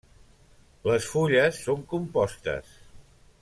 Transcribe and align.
Les 0.89 1.05
fulles 1.11 1.59
són 1.67 1.85
compostes. 1.93 2.77